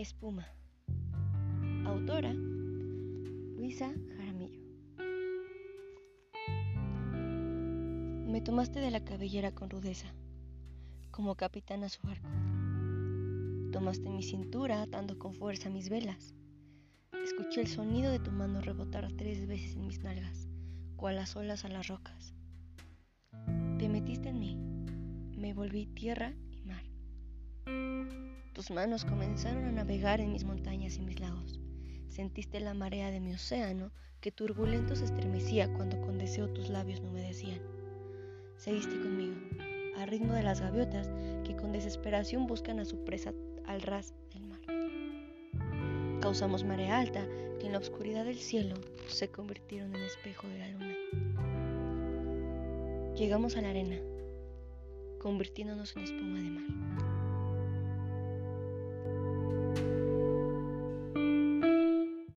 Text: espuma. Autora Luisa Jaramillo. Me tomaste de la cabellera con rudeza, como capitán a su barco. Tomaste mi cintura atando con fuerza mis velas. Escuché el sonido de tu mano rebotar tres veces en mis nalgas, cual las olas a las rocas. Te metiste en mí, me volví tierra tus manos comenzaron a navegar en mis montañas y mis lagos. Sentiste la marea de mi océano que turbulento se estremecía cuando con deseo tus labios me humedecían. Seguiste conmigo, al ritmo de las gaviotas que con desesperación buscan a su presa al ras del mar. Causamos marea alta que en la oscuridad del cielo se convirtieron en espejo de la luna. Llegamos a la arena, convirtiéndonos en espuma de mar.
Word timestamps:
espuma. 0.00 0.46
Autora 1.84 2.32
Luisa 2.32 3.92
Jaramillo. 4.16 4.60
Me 8.26 8.40
tomaste 8.40 8.80
de 8.80 8.90
la 8.90 9.04
cabellera 9.04 9.52
con 9.52 9.68
rudeza, 9.68 10.06
como 11.10 11.34
capitán 11.34 11.84
a 11.84 11.90
su 11.90 12.00
barco. 12.02 12.28
Tomaste 13.72 14.08
mi 14.08 14.22
cintura 14.22 14.80
atando 14.80 15.18
con 15.18 15.34
fuerza 15.34 15.68
mis 15.68 15.90
velas. 15.90 16.34
Escuché 17.22 17.60
el 17.60 17.68
sonido 17.68 18.10
de 18.10 18.20
tu 18.20 18.32
mano 18.32 18.62
rebotar 18.62 19.06
tres 19.18 19.46
veces 19.46 19.76
en 19.76 19.86
mis 19.86 19.98
nalgas, 19.98 20.48
cual 20.96 21.16
las 21.16 21.36
olas 21.36 21.66
a 21.66 21.68
las 21.68 21.88
rocas. 21.88 22.32
Te 23.78 23.88
metiste 23.88 24.30
en 24.30 24.38
mí, 24.38 24.56
me 25.36 25.52
volví 25.52 25.86
tierra 25.86 26.34
tus 28.60 28.70
manos 28.70 29.06
comenzaron 29.06 29.64
a 29.64 29.72
navegar 29.72 30.20
en 30.20 30.32
mis 30.32 30.44
montañas 30.44 30.98
y 30.98 31.00
mis 31.00 31.18
lagos. 31.18 31.58
Sentiste 32.08 32.60
la 32.60 32.74
marea 32.74 33.10
de 33.10 33.18
mi 33.18 33.32
océano 33.32 33.90
que 34.20 34.32
turbulento 34.32 34.94
se 34.94 35.06
estremecía 35.06 35.72
cuando 35.72 35.98
con 36.02 36.18
deseo 36.18 36.46
tus 36.50 36.68
labios 36.68 37.00
me 37.00 37.08
humedecían. 37.08 37.62
Seguiste 38.56 39.00
conmigo, 39.00 39.36
al 39.96 40.08
ritmo 40.08 40.34
de 40.34 40.42
las 40.42 40.60
gaviotas 40.60 41.08
que 41.46 41.56
con 41.56 41.72
desesperación 41.72 42.46
buscan 42.46 42.80
a 42.80 42.84
su 42.84 43.02
presa 43.02 43.32
al 43.66 43.80
ras 43.80 44.12
del 44.34 44.44
mar. 44.44 44.60
Causamos 46.20 46.62
marea 46.62 46.98
alta 46.98 47.26
que 47.60 47.64
en 47.64 47.72
la 47.72 47.78
oscuridad 47.78 48.26
del 48.26 48.36
cielo 48.36 48.74
se 49.08 49.30
convirtieron 49.30 49.96
en 49.96 50.02
espejo 50.02 50.46
de 50.48 50.58
la 50.58 50.68
luna. 50.68 50.96
Llegamos 53.16 53.56
a 53.56 53.62
la 53.62 53.70
arena, 53.70 53.96
convirtiéndonos 55.18 55.96
en 55.96 56.02
espuma 56.02 56.40
de 56.40 56.50
mar. 56.50 57.09